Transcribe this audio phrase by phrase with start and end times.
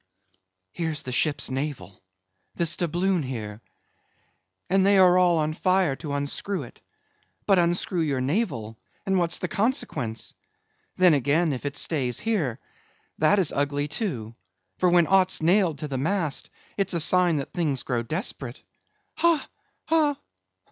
[0.71, 2.01] "Here's the ship's navel,
[2.55, 3.61] this doubloon here,
[4.67, 6.81] and they are all on fire to unscrew it.
[7.45, 10.33] But, unscrew your navel, and what's the consequence?
[10.95, 12.59] Then again, if it stays here,
[13.19, 14.33] that is ugly, too,
[14.79, 18.63] for when aught's nailed to the mast it's a sign that things grow desperate.
[19.17, 19.47] Ha,
[19.85, 20.17] ha!